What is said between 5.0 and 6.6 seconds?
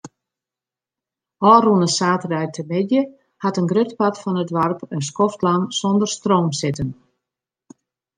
skoftlang sonder stroom